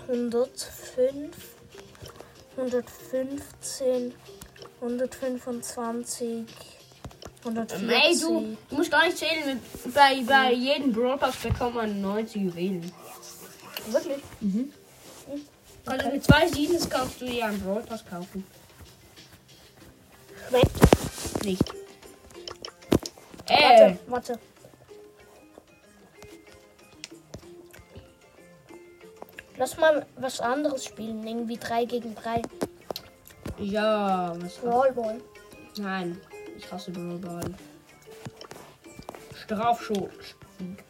105, 0.08 1.36
115, 2.56 4.14
125, 4.82 6.46
140. 7.44 7.90
Ey, 7.90 8.18
du, 8.20 8.58
du 8.70 8.76
musst 8.76 8.92
gar 8.92 9.06
nicht 9.06 9.18
zählen. 9.18 9.60
Bei, 9.94 10.24
bei 10.26 10.54
jedem 10.54 10.94
Brawl 10.94 11.18
Pass 11.18 11.36
bekommt 11.38 11.76
man 11.76 12.00
90 12.00 12.44
Juwelen. 12.44 12.92
Wirklich? 13.88 14.24
Also 15.86 16.10
mit 16.10 16.24
zwei 16.24 16.48
Seasons 16.48 16.90
kannst 16.90 17.22
du 17.22 17.26
dir 17.26 17.46
einen 17.46 17.60
Brawl 17.62 17.82
Pass 17.84 18.06
kaufen. 18.06 18.46
Schmeckt. 20.50 21.44
Nicht. 21.46 21.64
Äh, 23.48 23.62
Warte, 23.62 24.00
warte. 24.08 24.40
Lass 29.58 29.78
mal 29.78 30.06
was 30.18 30.40
anderes 30.40 30.86
spielen. 30.86 31.26
Irgendwie 31.26 31.58
3 31.58 31.86
gegen 31.86 32.16
3. 32.16 32.42
ja, 33.60 34.34
was 34.40 34.56
Brawlball. 34.58 35.20
Nein, 35.78 36.20
ich 36.58 36.72
hasse 36.72 36.92
Brawl 36.92 37.18
Ball. 37.18 37.54
Strafschuss. 39.44 40.36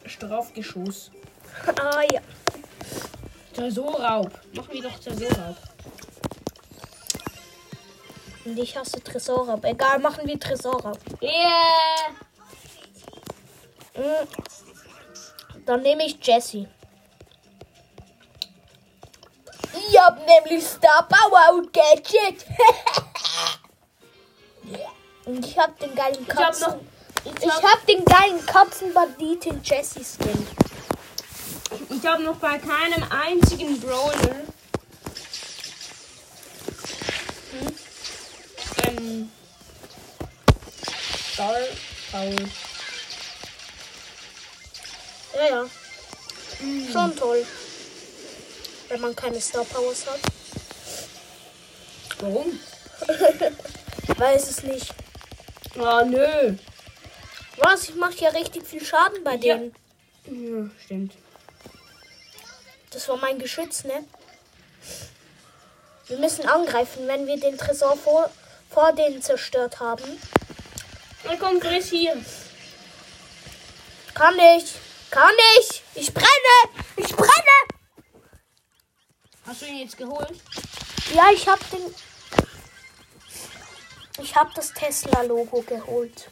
Strafgeschoss. 0.06 1.12
ah 1.82 2.02
ja. 2.12 2.22
Tresorraub. 3.58 4.32
Machen 4.54 4.72
wir 4.72 4.84
doch 4.84 5.00
Tresorraub. 5.00 5.56
Und 8.46 8.60
ich 8.60 8.78
hasse 8.78 9.04
Tresorraub. 9.04 9.66
Egal, 9.66 9.98
machen 10.00 10.28
wir 10.28 10.40
Tresorraub. 10.40 11.00
Yeah! 11.22 12.12
Mm. 13.96 14.28
Dann 15.66 15.82
nehme 15.82 16.06
ich 16.06 16.18
Jessie. 16.22 16.68
Ich 19.90 20.00
hab 20.00 20.20
nämlich 20.26 20.64
Star 20.64 21.08
Power 21.08 21.56
und 21.56 21.74
Gadget. 21.74 22.46
und 25.26 25.46
ich 25.46 25.58
hab 25.58 25.80
den 25.80 25.96
geilen 25.96 26.22
Ich 26.22 26.30
hab 26.30 26.38
Katzen. 26.38 26.74
noch. 26.74 26.80
Ich 27.26 27.44
Ich 27.44 27.52
hab, 27.52 27.64
hab 27.64 27.86
den 27.88 28.06
geilen 28.06 28.46
Katzenbanditen 28.46 29.62
Jessie 29.64 30.04
Skin. 30.06 30.48
Ich 31.98 32.06
hab 32.06 32.20
noch 32.20 32.38
bei 32.38 32.58
keinem 32.58 33.04
einzigen 33.10 33.80
Brawler. 33.80 34.36
Ähm. 38.88 39.30
Star 41.34 41.56
Power. 42.12 42.36
Ja, 45.36 45.50
ja. 45.50 45.66
Schon 46.92 47.16
toll. 47.16 47.46
Wenn 48.90 49.02
man 49.02 49.16
keine 49.16 49.40
Star 49.42 49.64
Powers 49.66 50.06
hat. 50.08 50.20
Warum? 52.20 52.60
Weiß 54.18 54.50
es 54.50 54.64
nicht. 54.64 54.94
Ah, 55.78 56.04
nö. 56.04 56.56
Was? 57.58 57.90
Ich 57.90 57.96
mache 57.96 58.16
ja 58.18 58.30
richtig 58.30 58.66
viel 58.66 58.84
Schaden 58.84 59.24
bei 59.24 59.36
Ja. 59.36 59.58
denen. 59.58 59.76
Ja, 60.26 60.70
stimmt. 60.84 61.14
Das 63.08 63.16
war 63.16 63.22
mein 63.22 63.40
Geschütz, 63.40 63.86
ne? 63.86 64.04
Wir 66.08 66.18
müssen 66.18 66.46
angreifen, 66.46 67.08
wenn 67.08 67.26
wir 67.26 67.40
den 67.40 67.58
Tresor 67.58 67.96
vor, 67.96 68.30
vor 68.70 68.92
denen 68.92 69.22
zerstört 69.22 69.80
haben. 69.80 70.04
Na 71.24 71.38
komm, 71.38 71.62
friss 71.62 71.88
hier. 71.88 72.22
Kann 74.14 74.36
ich. 74.58 74.74
Kann 75.10 75.32
ich. 75.58 75.84
Ich 75.96 76.14
brenne. 76.14 76.84
Ich 76.98 77.16
brenne. 77.16 77.58
Hast 79.46 79.62
du 79.62 79.68
ihn 79.68 79.78
jetzt 79.84 79.96
geholt? 79.96 80.42
Ja, 81.14 81.32
ich 81.34 81.48
hab 81.48 81.60
den. 81.70 81.96
Ich 84.22 84.36
hab 84.36 84.54
das 84.54 84.74
Tesla-Logo 84.74 85.62
geholt. 85.62 86.30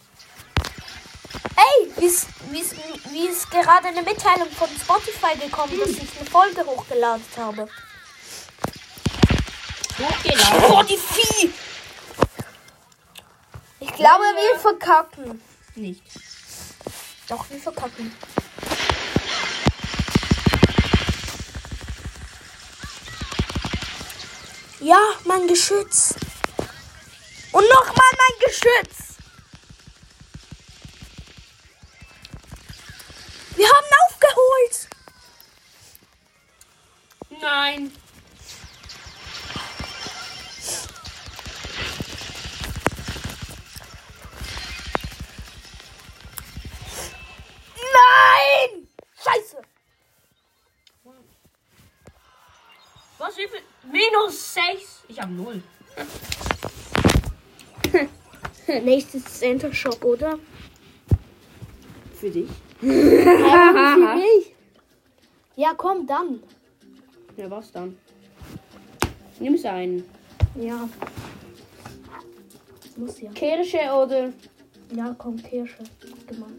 Ey, 1.65 1.91
wie 1.97 2.05
ist, 2.05 2.27
wie, 2.51 2.59
ist, 2.59 2.75
wie 3.11 3.27
ist 3.27 3.49
gerade 3.49 3.87
eine 3.87 4.01
Mitteilung 4.01 4.49
von 4.51 4.69
Spotify 4.69 5.37
gekommen, 5.37 5.79
dass 5.79 5.89
ich 5.89 6.19
eine 6.19 6.29
Folge 6.29 6.65
hochgeladen 6.65 7.25
habe? 7.37 7.67
Hochgeladen. 9.97 10.97
Vieh! 10.97 11.53
Ich 13.79 13.93
glaube, 13.93 14.23
wir 14.23 14.59
verkacken. 14.59 15.41
Nicht. 15.75 16.03
Doch, 17.27 17.49
wir 17.49 17.59
verkacken. 17.59 18.15
Ja, 24.81 24.99
mein 25.23 25.47
Geschütz. 25.47 26.13
Und 27.51 27.63
nochmal 27.69 28.11
mein 28.11 28.39
Geschütz. 28.45 29.04
6. 55.37 55.61
Ich 57.85 57.93
habe 57.93 58.07
0. 58.67 58.83
Nächstes 58.83 59.23
Center 59.39 59.73
Shock, 59.73 60.03
oder? 60.03 60.39
Für 62.15 62.29
dich. 62.29 62.49
Ja, 62.81 63.93
für 63.93 64.15
mich. 64.15 64.53
Ja, 65.55 65.73
komm, 65.75 66.05
dann. 66.07 66.41
Ja, 67.37 67.49
was 67.49 67.71
dann? 67.71 67.97
Nimm 69.39 69.57
einen. 69.65 70.03
Ja. 70.59 70.89
Muss 72.97 73.21
ja. 73.21 73.31
Kirsche 73.31 73.79
oder 73.91 74.31
Ja, 74.95 75.15
komm, 75.17 75.37
Kirsche. 75.37 75.83
Gemacht. 76.27 76.51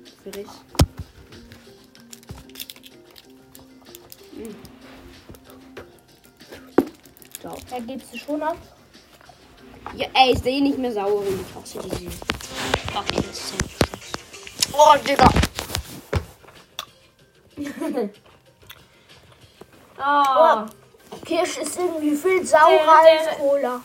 Friss? 7.51 7.65
Er 7.73 7.81
gibst 7.81 8.13
du 8.15 8.19
schon 8.19 8.43
ab. 8.43 8.57
Ja, 9.97 10.07
er 10.15 10.31
ist 10.31 10.45
eh 10.47 10.61
nicht 10.61 10.79
mehr 10.79 10.93
sauer 10.93 11.21
und 11.21 11.41
ich 11.41 11.55
hasse 11.55 11.79
diese. 11.99 12.11
Ach, 12.95 13.05
das 13.05 13.53
Oh, 14.73 14.95
Digga. 15.07 15.29
Ah, 19.99 20.67
Kirsch 21.25 21.57
ist 21.59 21.79
irgendwie 21.79 22.15
viel 22.15 22.45
saurer 22.45 22.69
Der- 22.69 23.23
der- 23.23 23.29
als 23.31 23.39
Cola. 23.39 23.83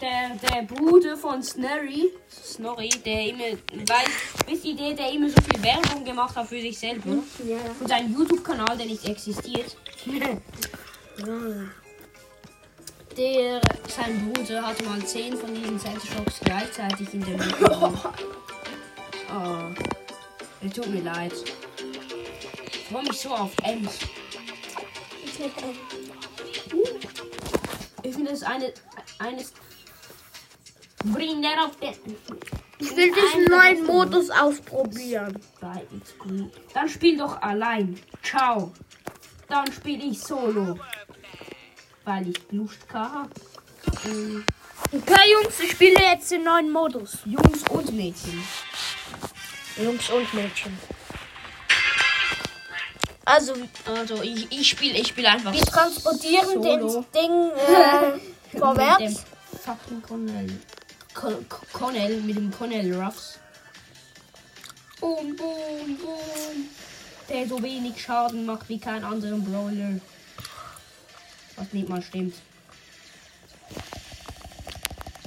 der, 0.00 0.30
der 0.50 0.62
Bruder 0.62 1.16
von 1.16 1.42
Snorri, 1.42 2.12
Snorri, 2.28 2.90
der 2.90 3.26
immer, 3.28 3.44
weil, 3.72 4.06
wisst 4.46 4.64
ihr, 4.66 4.76
der, 4.76 4.92
der 4.92 5.12
immer 5.12 5.30
so 5.30 5.36
viel 5.40 5.62
Werbung 5.62 6.04
gemacht 6.04 6.36
hat 6.36 6.46
für 6.46 6.60
sich 6.60 6.78
selber. 6.78 7.10
Ja, 7.46 7.56
Für 7.78 7.88
seinen 7.88 8.12
YouTube-Kanal, 8.12 8.76
der 8.76 8.84
nicht 8.86 9.04
existiert. 9.08 9.74
Der, 13.16 13.62
sein 13.88 14.30
Bruder 14.32 14.66
hatte 14.66 14.84
mal 14.84 15.02
10 15.02 15.38
von 15.38 15.54
diesen 15.54 15.80
Shocks 15.80 16.40
gleichzeitig 16.44 17.14
in 17.14 17.24
der 17.24 17.38
Mitte. 17.46 17.92
Oh, 19.32 19.62
es 20.62 20.72
tut 20.74 20.88
mir 20.88 21.00
leid. 21.00 21.32
Ich 22.70 22.88
freue 22.88 23.04
mich 23.04 23.18
so 23.18 23.30
auf 23.30 23.52
Ems. 23.62 24.00
Ich 28.02 28.14
finde 28.14 28.30
es 28.32 28.42
eine, 28.42 28.72
eines. 29.18 29.52
Bring 31.04 31.40
der 31.40 31.64
auf 31.64 31.76
den. 31.76 31.94
Ich 32.78 32.94
will 32.94 33.12
diesen 33.12 33.44
neuen 33.50 33.86
Modus 33.86 34.28
ausprobieren. 34.28 35.40
Dann 36.74 36.88
spiel 36.88 37.16
doch 37.16 37.40
allein. 37.40 37.98
Ciao. 38.22 38.72
Dann 39.48 39.72
spiele 39.72 40.04
ich 40.04 40.20
solo. 40.20 40.78
Weil 42.06 42.28
ich 42.28 42.40
Lust 42.52 42.78
habe. 42.94 43.28
Okay, 44.92 45.32
Jungs, 45.32 45.60
ich 45.60 45.72
spiele 45.72 46.00
jetzt 46.00 46.30
den 46.30 46.44
neuen 46.44 46.70
Modus. 46.70 47.18
Jungs 47.24 47.62
und 47.68 47.92
Mädchen. 47.92 48.42
Jungs 49.76 50.08
und 50.10 50.32
Mädchen. 50.32 50.78
Also, 53.24 53.54
Also 53.84 54.22
ich, 54.22 54.50
ich 54.52 54.68
spiele 54.68 54.96
ich 54.98 55.08
spiel 55.08 55.26
einfach 55.26 55.52
wir 55.52 55.60
transportieren 55.64 56.62
Solo. 56.62 57.04
den 57.12 57.22
Ding 57.22 57.50
äh, 57.50 58.58
vorwärts. 58.58 59.00
Mit 59.00 59.10
dem 59.10 59.58
fucking 59.58 60.02
Connell. 60.02 60.60
Con 61.12 61.48
Con- 61.48 61.66
Connell 61.72 62.20
mit 62.20 62.36
dem 62.36 62.52
Connell 62.52 62.94
Ruffs. 62.94 63.40
Boom, 65.00 65.34
boom, 65.34 65.96
boom. 65.98 66.68
Der 67.28 67.48
so 67.48 67.60
wenig 67.60 68.00
Schaden 68.00 68.46
macht 68.46 68.68
wie 68.68 68.78
kein 68.78 69.02
anderer 69.02 69.38
Brawler. 69.38 69.98
Was 71.56 71.72
nicht 71.72 71.88
mal 71.88 72.02
stimmt. 72.02 72.34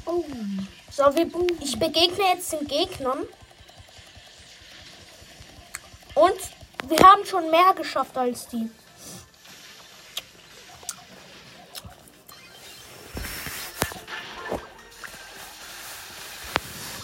Oh. 0.05 0.24
So, 0.91 1.03
wir, 1.15 1.27
ich 1.62 1.77
begegne 1.77 2.33
jetzt 2.33 2.51
den 2.51 2.67
Gegnern. 2.67 3.25
Und 6.15 6.39
wir 6.88 6.98
haben 7.00 7.25
schon 7.25 7.50
mehr 7.50 7.74
geschafft 7.75 8.17
als 8.17 8.48
die. 8.48 8.69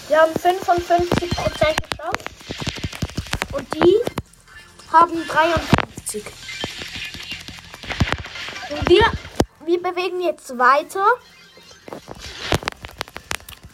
Wir 0.07 0.21
haben 0.21 0.33
55 0.33 1.29
Prozent 1.31 1.89
geschafft. 1.89 2.25
Und 3.53 3.73
die 3.73 3.95
haben 4.91 5.27
53. 5.27 5.84
wir, 8.87 9.11
wir 9.65 9.81
bewegen 9.81 10.21
jetzt 10.21 10.57
weiter. 10.57 11.05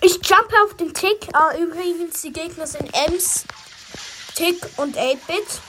Ich 0.01 0.13
jumpe 0.13 0.56
auf 0.63 0.75
den 0.77 0.94
Tick. 0.94 1.27
Ah, 1.34 1.56
übrigens, 1.58 2.22
die 2.22 2.32
Gegner 2.32 2.65
sind 2.65 2.89
Ems, 2.94 3.46
Tick 4.36 4.58
und 4.77 4.98
8-Bit. 4.98 5.62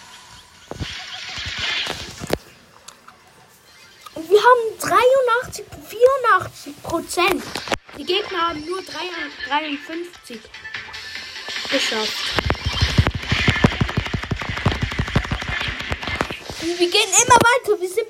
Und 4.15 4.31
wir 4.31 4.39
haben 4.39 4.79
83, 5.45 5.67
84 5.89 6.83
Prozent. 6.83 7.45
Die 7.99 8.05
Gegner 8.05 8.49
haben 8.49 8.65
nur 8.65 8.81
53 8.83 10.41
geschafft. 11.71 12.43
Wir 16.63 16.91
gehen 16.91 17.11
immer 17.25 17.37
weiter. 17.37 17.81
Wir 17.81 17.89
sind 17.89 18.02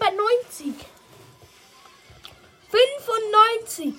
95. 3.72 3.94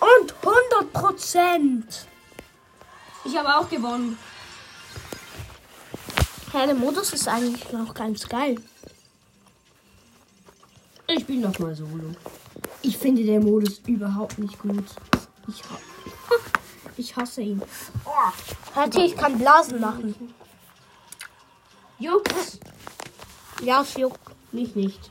Und 0.00 0.34
100 0.42 0.92
Prozent. 0.92 2.06
Ich 3.24 3.36
habe 3.36 3.56
auch 3.56 3.68
gewonnen. 3.68 4.18
Ja, 6.52 6.64
der 6.64 6.74
Modus 6.74 7.12
ist 7.12 7.28
eigentlich 7.28 7.70
noch 7.72 7.92
ganz 7.92 8.26
geil. 8.26 8.56
Ich 11.06 11.26
bin 11.26 11.40
noch 11.40 11.58
mal 11.58 11.74
solo. 11.74 12.14
Ich 12.82 12.96
finde 12.96 13.24
der 13.24 13.40
Modus 13.40 13.80
überhaupt 13.86 14.38
nicht 14.38 14.58
gut. 14.58 14.84
Ich, 15.48 15.62
ha 15.64 15.78
ich 16.96 17.16
hasse 17.16 17.42
ihn. 17.42 17.62
Warte, 18.74 19.00
ich 19.02 19.16
kann 19.16 19.38
Blasen 19.38 19.80
machen. 19.80 20.14
Juckt. 21.98 22.32
Ja, 23.62 23.82
es 23.82 23.94
juckt. 23.94 24.20
Mich 24.52 24.74
nicht. 24.74 25.10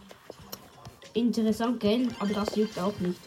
Interessant, 1.18 1.80
gell? 1.80 2.08
Aber 2.20 2.32
das 2.32 2.56
juckt 2.56 2.78
auch 2.78 2.94
nicht. 3.00 3.20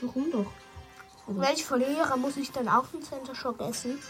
Warum 0.00 0.32
doch? 0.32 0.50
Wenn 1.28 1.54
ich 1.54 1.64
verliere, 1.64 2.18
muss 2.18 2.36
ich 2.36 2.50
dann 2.50 2.68
auch 2.68 2.92
einen 2.92 3.02
Center 3.04 3.32
Shock 3.32 3.60
essen. 3.60 4.02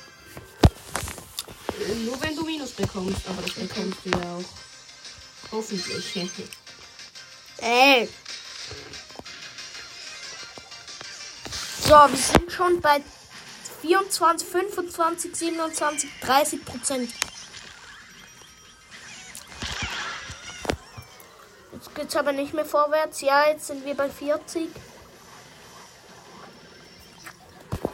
Nur 2.07 2.23
wenn 2.23 2.35
du 2.35 2.45
Minus 2.45 2.71
bekommst, 2.71 3.29
aber 3.29 3.43
das 3.43 3.53
bekommst 3.53 3.99
du 4.05 4.11
ja 4.11 4.37
auch. 4.37 5.53
Hoffentlich. 5.53 6.16
Ey. 7.59 8.09
So, 11.83 11.90
wir 11.90 12.16
sind 12.16 12.51
schon 12.51 12.81
bei 12.81 13.03
24, 13.83 14.49
25, 14.49 15.37
27, 15.37 16.11
30 16.23 16.64
Prozent. 16.64 17.11
Geht's 22.01 22.17
aber 22.17 22.33
nicht 22.33 22.55
mehr 22.55 22.65
vorwärts. 22.65 23.21
Ja, 23.21 23.47
jetzt 23.49 23.67
sind 23.67 23.85
wir 23.85 23.95
bei 23.95 24.09
40. 24.09 24.71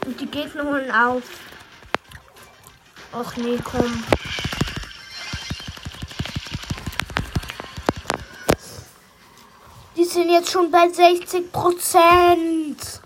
Und 0.06 0.20
die 0.20 0.26
Gegner 0.26 0.62
holen 0.62 0.92
auf. 0.92 1.24
Ach 3.12 3.36
nee, 3.36 3.58
komm. 3.64 4.04
Die 9.96 10.04
sind 10.04 10.30
jetzt 10.30 10.52
schon 10.52 10.70
bei 10.70 10.88
60 10.88 11.50
Prozent. 11.50 13.00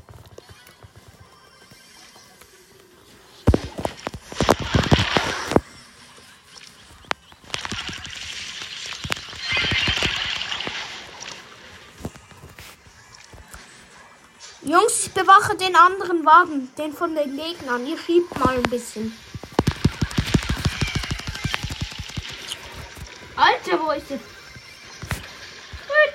Bewache 15.41 15.57
den 15.57 15.75
anderen 15.75 16.27
Wagen, 16.27 16.71
den 16.77 16.93
von 16.93 17.15
den 17.15 17.35
Gegnern. 17.35 17.87
Ihr 17.87 17.97
schiebt 17.97 18.39
mal 18.39 18.57
ein 18.57 18.63
bisschen. 18.65 19.17
Alter, 23.37 23.81
wo 23.83 23.91
ist 23.93 24.11
das? 24.11 24.21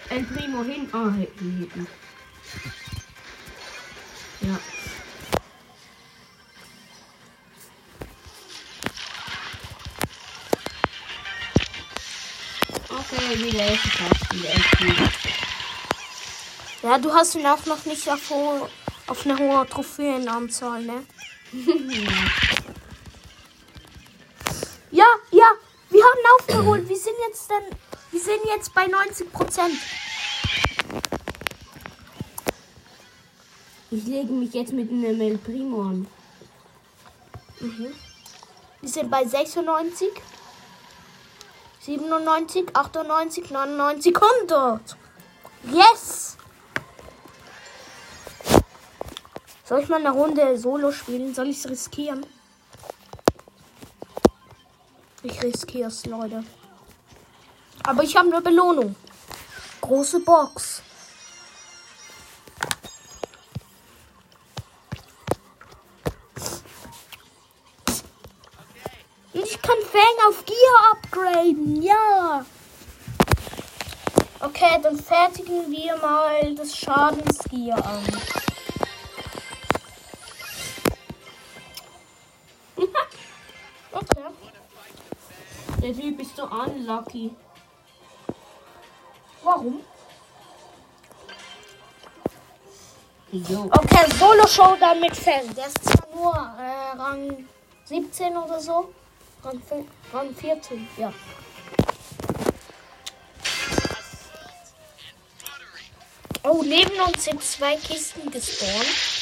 El 0.10 0.24
Primo 0.26 0.64
hin. 0.64 0.88
Ah, 0.94 1.10
hinten. 1.12 1.88
Ja. 4.42 4.60
Okay, 12.90 13.40
wieder. 13.40 13.60
Wieder 14.32 14.50
elf 14.50 14.68
Spiele. 14.68 15.10
Ja, 16.84 17.00
du 17.00 17.12
hast 17.12 17.34
ihn 17.34 17.48
auch 17.48 17.66
noch 17.66 17.84
nicht 17.86 18.08
ho 18.08 18.70
auf 19.08 19.26
eine 19.26 19.38
hohe 19.38 19.68
Trophäenanzahl, 19.68 20.84
ne? 20.84 21.06
ja, 24.92 25.06
ja, 25.32 25.52
wir 25.90 26.04
haben 26.04 26.20
aufgeholt. 26.40 26.90
Wir 26.90 26.98
sind 26.98 27.16
jetzt 27.28 27.50
dann, 27.50 27.64
wir 28.12 28.20
sind 28.20 28.42
jetzt 28.46 28.74
bei 28.74 28.88
90 28.88 29.32
Prozent. 29.32 29.76
Ich 33.92 34.06
lege 34.06 34.34
mich 34.34 34.54
jetzt 34.54 34.74
mit 34.74 34.90
einem 34.90 35.22
El 35.22 35.38
Primo 35.38 35.84
an. 35.84 36.08
Wir 37.60 38.90
sind 38.90 39.10
bei 39.10 39.26
96, 39.26 40.10
97, 41.82 42.76
98, 42.76 43.52
99, 43.52 44.16
100. 44.16 44.98
Yes! 45.72 46.38
Soll 49.68 49.82
ich 49.82 49.90
mal 49.90 50.00
eine 50.00 50.12
Runde 50.12 50.60
Solo 50.60 50.92
spielen? 50.92 51.34
Soll 51.34 51.48
ich 51.48 51.58
es 51.58 51.68
riskieren? 51.68 52.24
Ich 55.24 55.42
riskiere 55.42 55.88
es, 55.88 56.06
Leute. 56.06 56.44
Aber 57.84 58.04
ich 58.04 58.16
habe 58.16 58.28
eine 58.32 58.42
Belohnung. 58.42 58.96
Große 59.82 60.20
Box. 60.20 60.84
Ich 69.34 69.62
kann 69.64 69.78
Fang 69.92 70.30
auf 70.30 70.46
Gear 70.46 70.92
upgraden. 70.92 71.82
Ja. 71.82 72.46
Okay, 74.42 74.80
dann 74.84 75.00
fertigen 75.00 75.72
wir 75.72 75.98
mal 75.98 76.54
das 76.54 76.78
Schadensgear 76.78 77.84
an. 77.84 78.45
Der 86.38 86.46
Typ 86.46 86.52
ist 86.52 86.68
so 86.68 86.74
unlucky. 86.74 87.36
Warum? 89.44 89.82
Wieso? 93.32 93.64
Okay, 93.72 94.12
Solo 94.18 94.48
Showdown 94.48 95.00
mit 95.00 95.16
Fang. 95.16 95.54
Der 95.56 95.68
ist 95.68 95.84
zwar 95.84 96.08
nur 96.14 96.34
äh, 96.34 96.98
Rang 96.98 97.48
17 97.86 98.38
oder 98.38 98.60
so. 98.60 98.94
Rang, 99.44 99.62
Rang 100.14 100.36
14, 100.36 100.88
ja. 100.98 101.14
Oh, 106.44 106.62
neben 106.64 107.00
uns 107.02 107.26
sind 107.26 107.44
zwei 107.44 107.76
Kisten 107.76 108.30
gespawnt. 108.30 109.15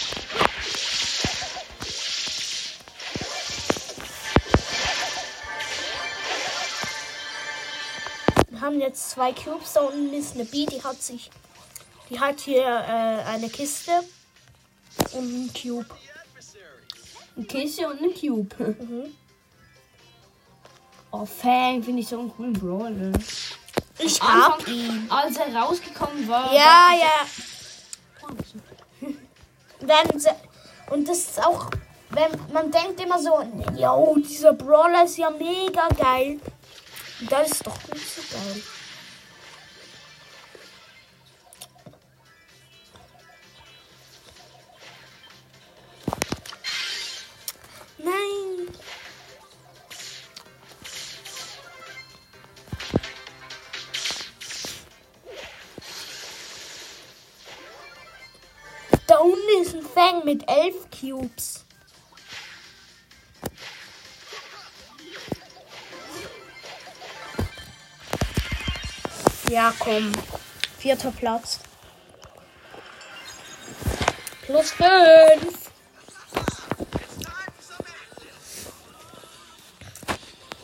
Haben 8.73 8.81
jetzt 8.81 9.11
zwei 9.11 9.31
Cubes. 9.31 9.73
Da 9.73 9.81
unten 9.81 10.13
ist 10.13 10.35
eine 10.35 10.45
B, 10.45 10.65
die 10.65 10.83
hat 10.83 11.01
sich. 11.01 11.29
Die 12.09 12.19
hat 12.19 12.39
hier 12.41 12.63
äh, 12.63 13.23
eine 13.29 13.49
Kiste 13.49 13.91
und 15.13 15.23
einen 15.23 15.53
Cube. 15.53 15.85
Ein 17.37 17.47
Kiste 17.47 17.87
und 17.87 18.01
ein 18.01 18.13
Cube. 18.13 18.55
Mhm. 18.59 19.15
Oh, 21.11 21.25
Fang 21.25 21.83
finde 21.83 22.01
ich 22.01 22.07
so 22.07 22.19
einen 22.19 22.35
coolen 22.35 22.53
Brawler. 22.53 23.11
Ich 23.99 24.21
Am 24.21 24.27
hab 24.27 24.59
Anfang, 24.59 24.73
ihn. 24.73 25.07
Als 25.09 25.37
er 25.37 25.55
rausgekommen 25.55 26.27
war. 26.27 26.53
Ja, 26.53 26.89
ja. 26.99 27.27
Wenn 29.79 30.19
sie, 30.19 30.29
und 30.89 31.07
das 31.07 31.19
ist 31.19 31.45
auch, 31.45 31.69
wenn 32.09 32.31
man 32.51 32.71
denkt 32.71 33.01
immer 33.01 33.19
so, 33.19 33.43
yo, 33.75 34.15
dieser 34.17 34.53
Brawler 34.53 35.03
ist 35.03 35.17
ja 35.17 35.29
mega 35.29 35.87
geil. 35.89 36.39
Das 37.29 37.51
ist 37.51 37.65
doch 37.65 37.77
nicht 37.93 38.15
so 38.15 38.21
geil. 38.31 38.63
Nein. 47.99 48.75
Da 59.07 59.17
unten 59.17 59.37
ist 59.61 59.75
ein 59.75 59.81
Fang 59.83 60.25
mit 60.25 60.49
elf 60.49 60.75
Cubes. 60.91 61.65
Ja, 69.53 69.71
komm. 69.77 70.11
Vierter 70.79 71.11
Platz. 71.11 71.59
Plus 74.47 74.71
fünf. 74.71 75.69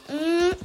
Mm. 0.08 0.56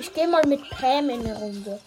Ich 0.00 0.14
gehe 0.14 0.26
mal 0.26 0.46
mit 0.46 0.70
Pam 0.70 1.10
in 1.10 1.26
eine 1.26 1.36
Runde. 1.36 1.78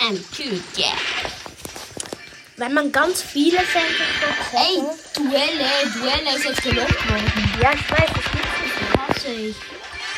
I'm 0.00 0.14
a 0.14 0.18
cool 0.36 0.60
cat. 0.76 0.98
Wenn 2.58 2.72
man 2.72 2.90
ganz 2.90 3.22
viele 3.22 3.58
Sandbox 3.58 4.52
Ey, 4.52 4.80
hätte. 4.80 5.20
Duelle, 5.20 5.68
Duelle 5.92 6.36
ist 6.36 6.44
jetzt 6.44 6.62
gelockt 6.62 7.10
worden. 7.10 7.58
Ja, 7.60 7.72
ich 7.74 7.90
weiß, 7.90 8.10
das 8.14 8.24
gibt's 8.32 8.60
nicht. 8.62 8.98
Hasse 8.98 9.28
ich. 9.28 9.56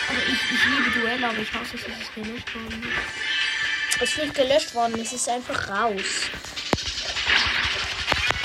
Also 0.09 0.23
ich, 0.23 0.41
ich 0.53 0.65
liebe 0.67 1.01
Duelle, 1.01 1.29
aber 1.29 1.39
ich 1.39 1.53
hasse 1.53 1.77
es, 1.77 1.83
dass 1.83 1.93
es 2.01 2.15
gelockt 2.15 2.55
worden 2.55 2.83
ist. 2.83 4.03
Es 4.03 4.11
ist 4.11 4.19
nicht 4.19 4.35
gelöscht 4.35 4.75
worden, 4.75 5.01
es 5.01 5.13
ist 5.13 5.29
einfach 5.29 5.69
raus. 5.69 5.93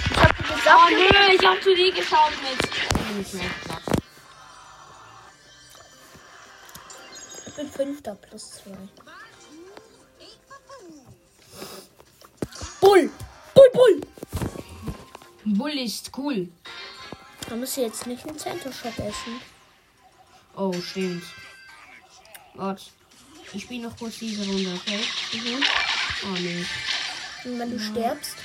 Ich 0.10 0.17
hab 0.17 0.38
dir 0.38 0.43
gesagt, 0.56 0.76
Oh 0.76 0.89
nö, 0.89 1.36
ich 1.39 1.45
hab 1.45 1.62
zu 1.62 1.76
dir 1.76 1.91
geschaut 1.93 2.34
mit. 2.41 2.60
Ich 7.45 7.54
bin 7.54 7.69
Fünfter 7.71 8.15
plus 8.15 8.52
zwei. 8.52 9.12
Bull! 12.84 13.10
Bull, 13.56 13.69
Bull! 13.74 14.02
Bull 15.46 15.72
ist 15.80 16.12
cool. 16.17 16.50
Da 17.48 17.56
muss 17.56 17.78
ich 17.78 17.84
jetzt 17.84 18.06
nicht 18.08 18.28
einen 18.28 18.38
Center 18.38 18.74
Shop 18.74 18.91
essen. 19.00 19.39
Oh, 20.58 20.74
stimmt. 20.82 21.24
Warte. 22.56 22.84
Ich 23.54 23.63
spiele 23.63 23.84
noch 23.88 23.98
kurz 23.98 24.19
diese 24.19 24.46
Runde, 24.46 24.74
okay? 24.76 25.00
Mhm. 25.34 25.63
Oh 26.26 26.38
nee. 26.39 26.65
Und 27.46 27.60
wenn 27.60 27.72
du 27.72 27.80
stirbst, 27.80 28.36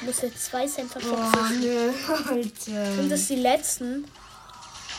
musst 0.00 0.22
du 0.22 0.26
jetzt 0.26 0.44
zwei 0.44 0.66
Center 0.66 1.00
Shops 1.00 1.32
Oh 1.36 1.44
essen. 1.44 1.60
nö, 1.60 1.92
Sind 2.64 2.76
Alter. 2.76 3.08
das 3.08 3.26
die 3.28 3.36
letzten? 3.36 4.08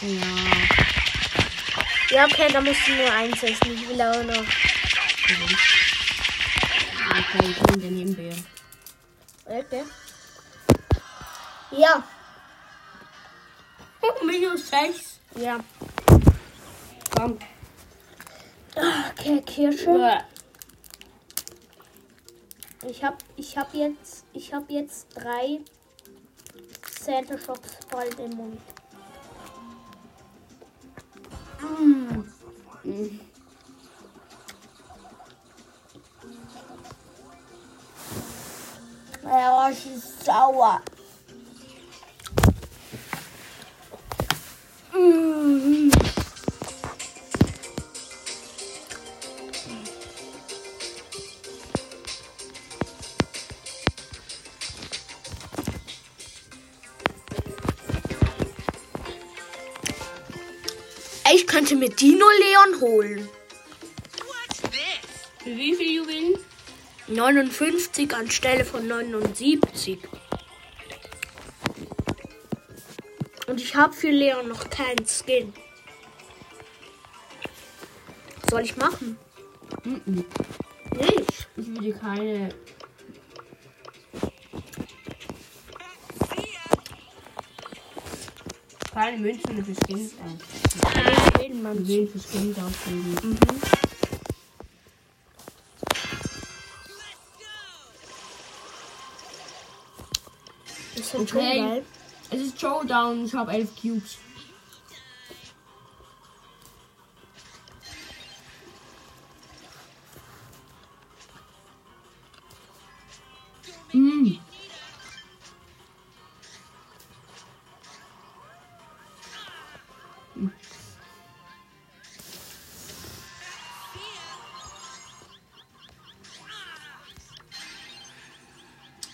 Ja. 0.02 0.28
Ja, 2.12 2.26
okay, 2.28 2.48
da 2.52 2.62
musst 2.62 2.88
du 2.88 2.94
nur 2.96 3.12
eins 3.12 3.44
essen. 3.44 3.74
Ich 3.74 3.90
will 3.90 4.02
auch 4.02 4.24
noch. 4.24 4.46
Okay, 7.10 7.50
ich 7.50 7.62
nehme 7.62 7.78
den 7.78 7.98
Himbeer. 7.98 8.36
Okay. 9.46 9.84
Ja, 11.72 12.04
Minus 14.26 14.70
6. 14.70 15.20
ja. 15.36 15.60
Komm. 17.16 17.38
Okay, 18.76 19.42
Kirsche. 19.42 20.24
Ich 22.88 23.04
hab, 23.04 23.24
ich 23.36 23.58
hab 23.58 23.74
jetzt, 23.74 24.26
ich 24.34 24.54
hab 24.54 24.70
jetzt 24.70 25.08
drei 25.16 25.62
Center 27.02 27.38
Shocks 27.38 27.78
voll 27.90 28.10
im 28.20 28.36
Mund. 28.36 28.62
Mein 39.26 39.44
Arsch 39.44 39.88
ist 39.88 40.24
sauer. 40.24 40.82
Ich 61.34 61.48
könnte 61.48 61.76
mir 61.76 61.90
Dino 61.90 62.26
Leon 62.40 62.82
holen. 62.82 63.30
Wie 65.44 65.76
viel 65.76 65.96
Juwelen? 65.96 66.55
59 67.08 68.14
anstelle 68.16 68.66
von 68.66 68.88
79. 68.88 70.00
Und 73.48 73.62
ich 73.62 73.76
habe 73.76 73.94
für 73.94 74.10
Leon 74.10 74.48
noch 74.48 74.70
keinen 74.70 75.06
Skin. 75.06 75.54
Was 78.42 78.50
soll 78.50 78.62
ich 78.62 78.76
machen? 78.76 79.18
Mhm. 79.84 80.26
Nicht. 80.98 81.48
Ich 81.58 81.68
will 81.68 81.80
dir 81.80 81.96
keine. 81.96 82.50
Keine 88.94 89.18
Münzen 89.18 89.64
für 89.64 89.76
Skins 89.76 90.14
aus. 90.14 90.72
Zu. 90.72 90.86
Juwelen 91.78 92.08
für 92.08 92.20
Skins 92.20 92.58
ausgeben. 92.58 93.16
Mhm. 93.24 93.75
Okay. 101.18 101.82
Es 102.30 102.42
ist 102.42 102.60
Showdown, 102.60 103.26
ich 103.26 103.34
habe 103.34 103.52
elf 103.54 103.70
Cubes. 103.80 104.18
Mm. 113.94 114.40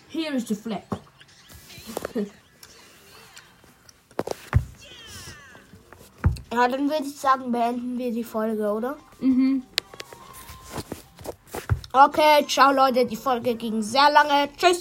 Here 0.09 0.33
is 0.33 0.45
the 0.45 0.55
flag. 0.55 1.00
Ja, 6.61 6.67
dann 6.67 6.87
würde 6.87 7.05
ich 7.05 7.17
sagen, 7.17 7.51
beenden 7.51 7.97
wir 7.97 8.11
die 8.11 8.23
Folge, 8.23 8.71
oder? 8.71 8.95
Mhm. 9.19 9.63
Okay, 11.91 12.45
ciao 12.47 12.71
Leute, 12.71 13.03
die 13.03 13.15
Folge 13.15 13.55
ging 13.55 13.81
sehr 13.81 14.11
lange. 14.11 14.47
Tschüss. 14.55 14.69